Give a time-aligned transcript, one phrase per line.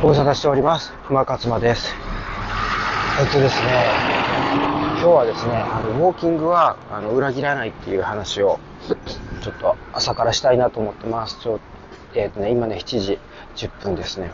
[0.00, 0.92] ご無沙汰しております。
[1.08, 1.92] 熊勝間です。
[3.20, 3.66] えっとですね、
[4.92, 8.60] 今日はですね、あの、ウォーキングは、あの、裏切らないっていう話を、
[9.40, 11.40] ちょっと朝からしたいなと思ってます。
[11.40, 11.58] ちょ
[12.14, 13.18] えっとね、今ね、7時
[13.56, 14.30] 10分ですね。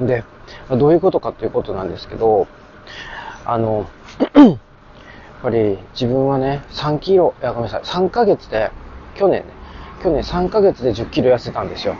[0.00, 0.24] で、
[0.70, 2.46] どういうことかということなんですけど、
[3.44, 3.86] あの、
[4.34, 4.58] やっ
[5.42, 8.70] ぱり自分はね、3キロ、いやごめんなさい、3ヶ月で、
[9.16, 9.52] 去年ね、
[10.02, 11.94] 去年3ヶ月で10キロ痩せたんですよ。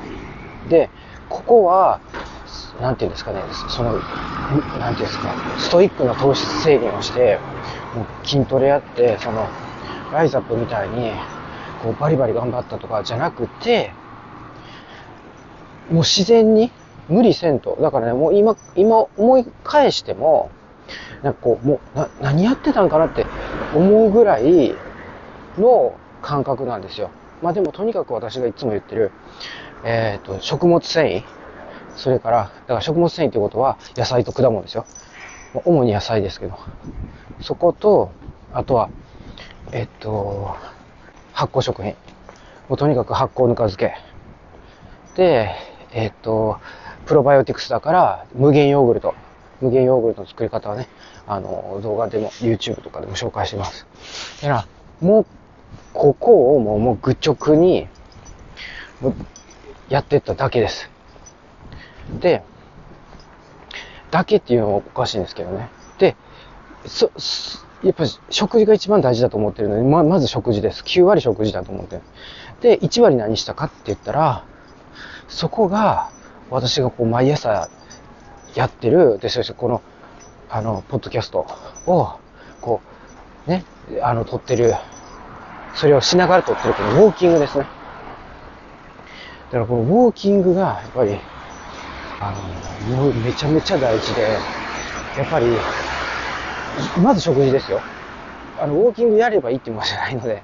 [0.70, 0.88] で、
[1.28, 2.00] ここは、
[2.80, 3.92] なんていうんですかね、その、
[4.78, 7.38] なんていうんですか、ストイックな糖質制限をして、
[7.94, 9.46] もう筋トレやって、その、
[10.12, 11.12] ライズアップみたいに、
[11.82, 13.92] こうバリバリ頑張ったとかじゃなくて、
[15.90, 16.70] もう自然に
[17.08, 17.78] 無理せんと。
[17.80, 20.50] だからね、もう今、今思い返しても、
[21.22, 23.26] なんかこう、もう、な、何やってたんかなって
[23.74, 24.74] 思うぐらい
[25.58, 27.10] の感覚なんですよ。
[27.42, 29.12] まあでもとにかく私がいつも言ってる、
[29.84, 31.22] えっ、ー、と、食物繊維。
[31.96, 34.86] それから、だから食物繊維ってことは野菜と果物ですよ。
[35.64, 36.58] 主に野菜ですけど。
[37.40, 38.10] そこと、
[38.52, 38.90] あとは、
[39.72, 40.54] えっと、
[41.32, 41.94] 発酵食品。
[42.68, 43.94] もうとにかく発酵ぬか漬け。
[45.16, 45.50] で、
[45.92, 46.58] えっと、
[47.06, 49.14] プロバイオティクスだから無限ヨーグルト。
[49.60, 50.88] 無限ヨーグルトの作り方はね、
[51.26, 53.86] あの、動画でも YouTube とかでも紹介してます。
[54.42, 54.66] だから、
[55.00, 55.26] もう、
[55.94, 57.88] ここをもう、もう愚直に、
[59.88, 60.90] やってっただけです。
[62.20, 62.42] で、
[64.10, 65.68] だけっていうのはおかしいんですけどね。
[65.98, 66.16] で、
[66.86, 67.10] そ、
[67.82, 70.82] やっぱり食事が一番大事だと思ってるので、ま、まず食事です。
[70.82, 72.02] 9割食事だと思ってる。
[72.60, 74.44] で、1割何したかって言ったら、
[75.28, 76.10] そこが、
[76.50, 77.68] 私がこう毎朝
[78.54, 79.82] やってる、で、そしてこの、
[80.48, 81.46] あの、ポッドキャスト
[81.86, 82.18] を、
[82.60, 82.80] こ
[83.46, 83.64] う、ね、
[84.02, 84.74] あの、撮ってる、
[85.74, 87.66] それをしながら撮ってるこのウォーキングですね。
[89.46, 91.18] だからこのウォーキングが、やっぱり、
[92.20, 92.32] あ
[92.90, 94.38] の、もうめちゃめちゃ大事で、
[95.16, 95.46] やっぱり、
[97.02, 97.82] まず食事ですよ。
[98.58, 100.42] あの、ウォーキングやればいいってものじゃないので、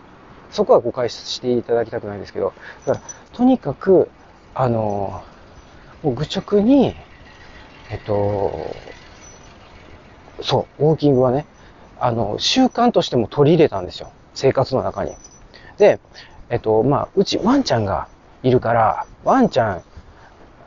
[0.50, 2.52] そこは誤解していただきたくないんですけど、
[2.86, 4.10] だから、とにかく、
[4.54, 5.22] あの、
[6.02, 6.94] もう愚直に、
[7.90, 8.74] えっと、
[10.42, 11.46] そう、ウォーキングはね、
[11.98, 14.10] あの、習慣としても取り入れたんですよ。
[14.34, 15.12] 生活の中に。
[15.78, 16.00] で、
[16.50, 18.08] えっと、まあ、うちワンちゃんが
[18.42, 19.82] いるから、ワンちゃん、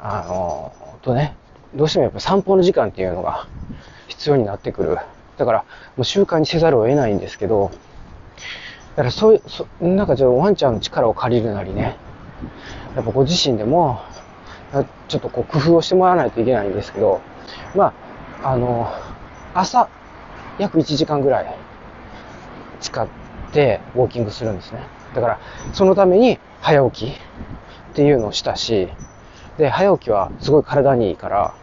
[0.01, 0.71] あの、
[1.05, 1.35] とね、
[1.75, 3.47] どうしてもやっぱ散歩の時間っていうのが
[4.07, 4.97] 必要になってくる。
[5.37, 5.59] だから、
[5.95, 7.71] もう習慣にせざるを得ないんですけど、
[8.95, 11.95] だからそういう、そなんかちょっとワンちゃんの力を借りるなりね、
[12.95, 14.01] やっぱご自身でも、
[15.07, 17.21] ちょっとこう工夫をしてもらわないといけないんですけど、
[17.75, 17.93] ま
[18.43, 18.91] あ、あの、
[19.53, 19.89] 朝、
[20.57, 21.55] 約1時間ぐらい
[22.79, 23.07] 使っ
[23.51, 24.79] てウォーキングするんですね。
[25.13, 25.39] だから、
[25.73, 27.15] そのために早起きっ
[27.93, 28.89] ていうのをしたし、
[29.57, 31.53] で、早起きはすごい体にいいから、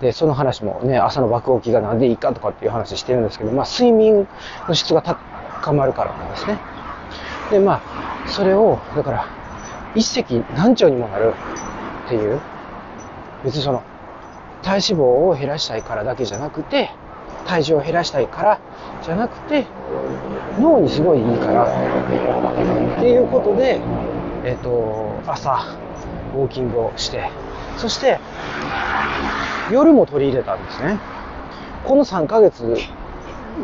[0.00, 4.26] で、その話もね、朝の爆起きがなんでいいかとかっていう話してるんですけど、まあ、睡眠
[4.68, 6.58] の質が高まるからなんですね。
[7.50, 9.26] で、まあ、それを、だから、
[9.94, 10.24] 一石
[10.56, 11.34] 何鳥にもなる
[12.06, 12.40] っていう、
[13.44, 13.82] 別にその、
[14.62, 16.90] 体脂肪を減らしたいからだけじゃなくて、
[17.46, 18.60] 体重を減らしたいから
[19.02, 19.66] じゃなくて、
[20.58, 23.80] 脳にすごいいいから、っていうことで、
[24.44, 25.76] えっ、ー、と、朝、
[26.34, 27.30] ウォーキングをして、
[27.78, 28.18] そして、
[29.70, 30.98] 夜も取り入れたんですね。
[31.84, 32.76] この3ヶ月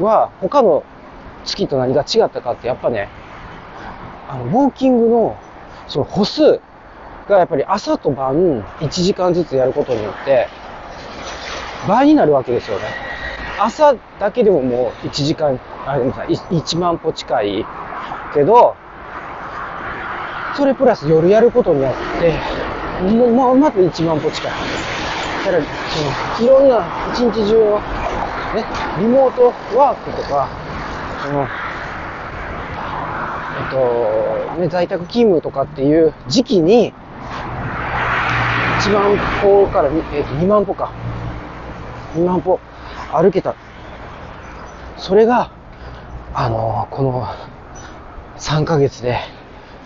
[0.00, 0.84] は他の
[1.44, 3.08] 月と何が違ったかってやっぱね、
[4.28, 5.36] あの、ウォーキングの
[5.86, 6.60] その歩数
[7.28, 10.48] がやっぱり朝と晩1時間ずつやることによって
[11.86, 12.84] 倍になるわけですよね。
[13.58, 17.66] 朝だけでももう1時間、あ、ごめんなさい、1万歩近い
[18.34, 18.76] けど、
[20.56, 22.34] それプラス夜やることによって、
[23.00, 24.50] まあ、まず1万歩近い。
[25.44, 25.64] だから、
[26.36, 28.64] その、いろんな一日中の、ね、
[28.98, 30.48] リモートワークとか、
[31.22, 31.46] その、
[33.58, 36.92] えっと、ね、在宅勤務とかっていう時期に、
[38.80, 40.90] 1万歩から、えっと、2万歩か。
[42.14, 42.58] 2万歩
[43.12, 43.54] 歩けた。
[44.96, 45.52] それが、
[46.34, 47.28] あの、この
[48.38, 49.18] 3ヶ月で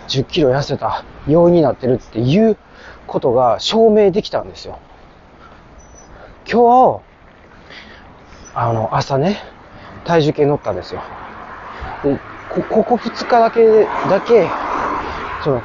[0.07, 2.57] 10キロ痩せた要因になってるっていう
[3.07, 4.79] ことが証明できたんですよ。
[6.49, 7.01] 今日、
[8.53, 9.37] あの、朝ね、
[10.05, 11.01] 体重計乗ったんですよ。
[12.03, 12.19] で、
[12.49, 14.47] こ、ここ2日だけ、だけ、
[15.43, 15.61] その、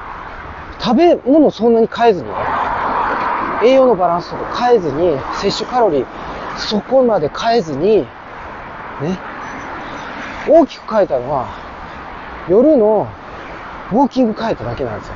[0.80, 2.28] 食べ物そんなに変えずに、
[3.64, 6.06] 栄養のバランスとか変えずに、摂取カロリー
[6.58, 8.06] そこまで変えずに、ね、
[10.48, 11.48] 大きく変えたのは、
[12.48, 13.08] 夜の
[13.90, 15.14] ウォーキング変えただけなんですよ。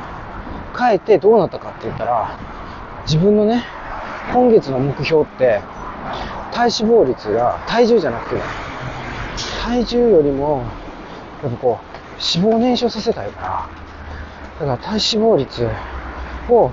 [0.79, 2.39] 変えてどうなったかって言ったら、
[3.05, 3.65] 自分のね、
[4.33, 5.61] 今月の目標って、
[6.53, 8.41] 体脂肪率が、体重じゃなくて、
[9.63, 10.65] 体重よりも、
[11.43, 15.69] やっぱこう、脂肪燃焼させたいから、だから体脂肪率
[16.49, 16.71] を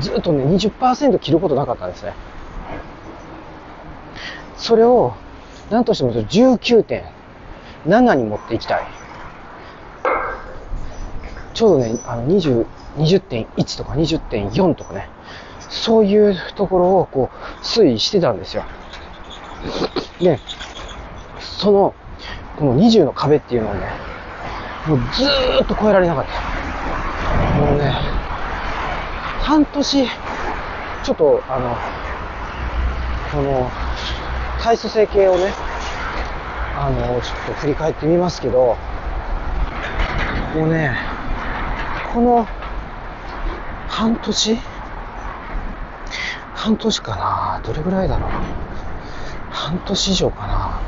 [0.00, 2.14] ずっとね、20%切ることなかったんですね。
[4.56, 5.14] それを、
[5.70, 8.97] なんとしても19.7に持っていきたい。
[11.58, 12.66] ちょうどね、あの20、
[12.98, 15.08] 20.1とか20.4とかね、
[15.68, 18.62] そういうところをこう推移してたんですよ。
[20.20, 20.38] で、
[21.40, 21.94] その、
[22.60, 23.80] この20の壁っていうのをね、
[24.86, 27.60] もうずーっと超えられなかった。
[27.60, 27.90] もうね、
[29.40, 31.76] 半年、ちょっとあの、
[33.32, 33.68] この、
[34.60, 35.52] 体組成計をね、
[36.76, 38.76] あの、ちょっと振り返ってみますけど、
[40.54, 41.17] もうね、
[42.18, 42.48] この、
[43.86, 44.58] 半年？
[46.52, 47.60] 半年かな。
[47.64, 48.30] どれぐらいだろう？
[49.52, 50.80] 半年以上かな。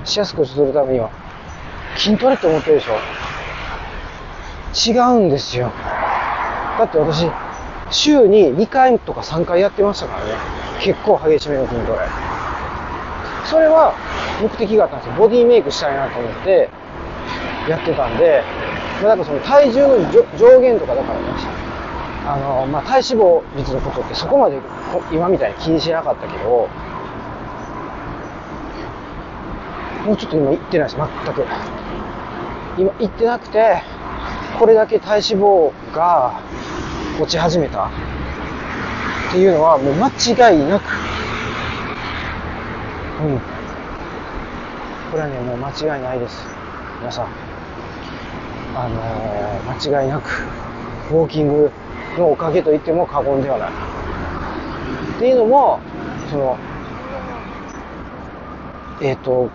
[0.05, 1.11] しやすくするためには、
[1.97, 2.97] 筋トレって思ってるでしょ
[4.93, 5.71] 違うんですよ。
[6.79, 7.31] だって私、
[7.91, 10.33] 週に2回とか3回やってましたからね。
[10.81, 11.99] 結構激しめの筋トレ。
[13.45, 13.95] それは
[14.41, 15.15] 目的があったんですよ。
[15.17, 16.71] ボディメイクしたいなと思って
[17.69, 18.43] やってたんで、
[19.03, 19.99] まあ、なんかその体重の
[20.39, 21.27] 上限とかだからね、
[22.27, 24.59] あの、まあ、体脂肪率のことってそこまで
[25.13, 26.69] 今みたいに気にしなかったけど、
[30.05, 31.45] もうちょっと今言ってないです、全く。
[32.79, 33.83] 今言ってなくて、
[34.59, 36.41] これだけ体脂肪が
[37.21, 37.91] 落ち始めたっ
[39.33, 40.85] ていうのはもう間違いなく、
[43.23, 43.41] うん。
[45.11, 46.47] これはね、もう間違いないです。
[47.01, 47.27] 皆さん。
[48.75, 50.29] あのー間違いなく、
[51.11, 51.71] ウォーキング
[52.19, 53.71] のおかげと言っても過言ではない。
[55.17, 55.81] っていうのも、
[56.31, 56.57] その、
[59.03, 59.51] えっ、と、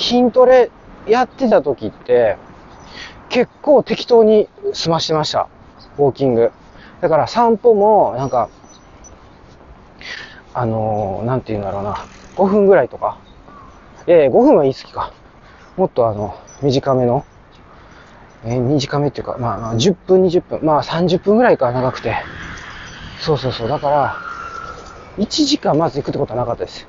[0.00, 0.70] 筋トレ
[1.06, 2.36] やってた時って、
[3.28, 5.48] 結構適当に済ましてました。
[5.98, 6.50] ウォーキング。
[7.00, 8.48] だから散歩も、なんか、
[10.52, 12.04] あのーなんて言うんだろうな。
[12.36, 13.18] 5分ぐらいとか。
[14.06, 15.12] いやいや、5分は言い過ぎか。
[15.76, 17.24] もっとあの、短めの。
[18.44, 20.60] えー短めっていうか、まあ、まあ、10分、20分。
[20.62, 22.16] まあ、30分ぐらいか、長くて。
[23.20, 23.68] そうそうそう。
[23.68, 24.16] だから、
[25.18, 26.86] 1時間まず行くってことはなかったです。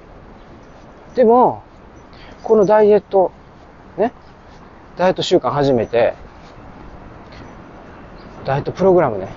[1.15, 1.61] でも、
[2.43, 3.31] このダイエット、
[3.97, 4.11] ね？
[4.97, 6.15] ダイエット習慣始めて、
[8.45, 9.29] ダイエットプログラムね。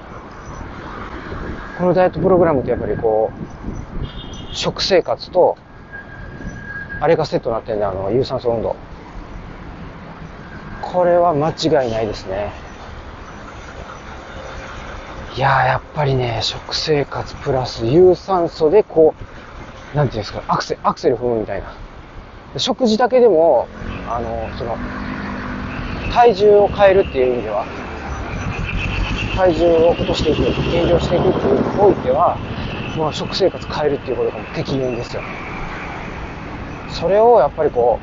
[1.78, 5.56] このダイエットプログラムってやっぱりこう、食生活と、
[7.00, 8.76] あれがセットになってるんで、あの、有酸素運動。
[10.80, 12.52] これは間違いないですね。
[15.36, 19.14] いやー、やっぱりね、食生活プラス有酸素でこ
[19.92, 21.74] う、なんていうんですか、アクセアクセル踏むみたいな。
[22.56, 23.66] 食事だけでも、
[24.08, 24.76] あの、その、
[26.12, 27.66] 体重を変えるっていう意味では、
[29.36, 32.38] 体重を落としていく、減量していくっていうにおいては、
[32.96, 35.22] まあ、食生活変えるっていうことがもう適任ですよ。
[36.88, 37.98] それをやっぱりこ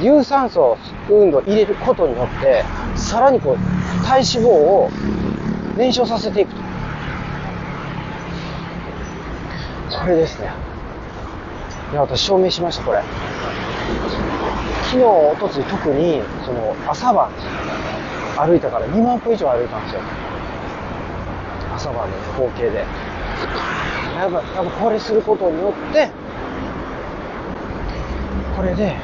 [0.00, 0.78] う、有酸素
[1.10, 2.64] 運動を入れることによって、
[2.94, 4.90] さらにこう、体脂肪を
[5.76, 6.60] 燃焼させていくと。
[10.00, 10.52] これですね。
[11.90, 13.02] いや、私証明しました、これ。
[14.88, 17.28] 昨日、おとつ特に、その、朝晩、
[18.38, 20.00] 歩いたから2万歩以上歩いたんですよ。
[21.74, 22.78] 朝晩の合計で。
[22.78, 22.84] や
[24.28, 26.08] っぱ、やっぱこれすることによって、
[28.56, 28.96] これで、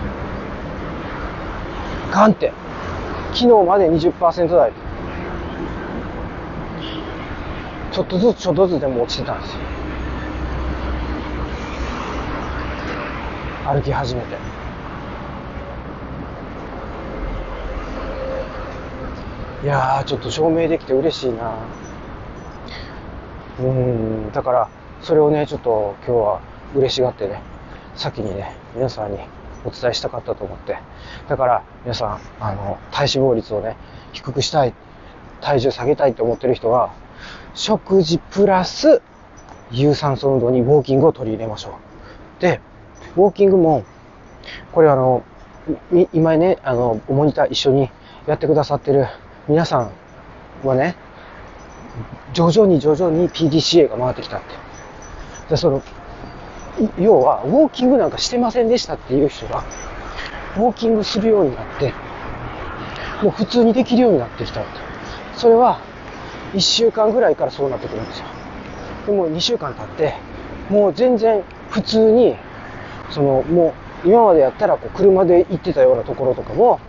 [2.11, 2.51] ガンって、
[3.35, 4.73] 昨日まで20%台。
[7.93, 9.59] ちょっとずつちょっとずつでも落ちてたんですよ。
[13.67, 14.54] 歩き始めて。
[19.65, 21.55] いやー、ちょっと証明できて嬉しいな。
[23.59, 24.69] うーん、だから、
[25.01, 26.41] それをね、ちょっと今日は
[26.75, 27.41] 嬉しがってね、
[27.97, 29.19] 先にね、皆さんに
[29.65, 30.77] お伝えしたかったと思って。
[31.31, 33.79] だから、皆さん、あの、体脂肪率をね、
[34.13, 34.75] 低くしたい、
[35.41, 36.93] 体重下げたいと思ってる人は、
[37.55, 39.01] 食事プラス、
[39.71, 41.79] 有酸素運動にウォーキングを取り入れましょ
[42.39, 42.43] う。
[42.43, 42.61] で、
[43.17, 43.83] ウォーキングも、
[44.73, 45.23] これあの、
[46.13, 47.91] 今ね、あの、モニター一緒に
[48.27, 49.07] やってくださってる
[49.47, 49.93] 皆さん
[50.67, 50.97] はね、
[52.33, 54.47] 徐々に徐々に PDCA が回ってきたって。
[55.51, 55.83] で、その、
[56.99, 59.65] 要は、ウォーキングなんかしてませんでしたっていう人が、
[60.57, 61.93] ウォーキングするようになって、
[63.23, 64.71] もう普通にできるようになってきたって。
[65.37, 65.79] それは、
[66.55, 68.25] 1週間ぐらいからそうなってくるんですよ。
[69.07, 70.15] でも2週間経って、
[70.71, 72.37] もう全然普通に、
[73.11, 73.75] その、も
[74.05, 76.81] う今までやったらこう車で行ってたようなところとかも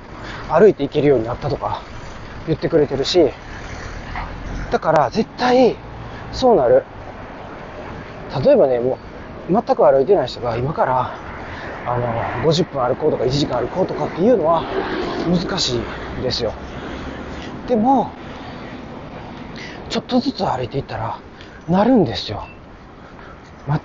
[0.49, 1.81] 歩いて行けるようになったとか
[2.47, 3.31] 言ってくれてるし、
[4.71, 5.75] だから絶対
[6.31, 6.83] そうなる。
[8.43, 8.97] 例えばね、も
[9.49, 11.13] う全く歩いてない人が今から
[11.85, 11.97] あ
[12.43, 14.63] の50分歩こうとか1時間歩こうとかっていうのは
[15.27, 15.77] 難し
[16.19, 16.51] いですよ。
[17.67, 18.11] でも、
[19.89, 21.19] ちょっとずつ歩いていったら
[21.67, 22.47] なるんですよ。
[23.67, 23.79] ま、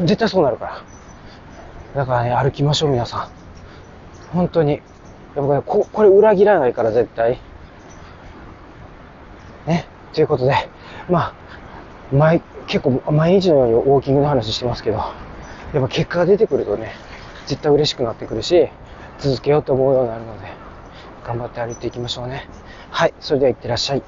[0.00, 0.82] 絶対そうなるから。
[1.94, 3.28] だからね、歩きましょう、皆さん。
[4.32, 4.82] 本当に。
[5.36, 7.40] やっぱここれ裏切らないから、絶対。
[9.66, 9.86] ね。
[10.12, 10.54] ということで、
[11.08, 11.34] まあ、
[12.12, 16.92] 毎、結構毎日のようにウォーキングの話してますけど、やっぱ結果が出てくるとね、
[17.46, 18.68] 絶対嬉しくなってくるし、
[19.18, 20.46] 続けようと思うようになるので、
[21.24, 22.48] 頑張って歩いていきましょうね。
[22.90, 23.14] はい。
[23.20, 24.02] それでは行ってらっしゃい。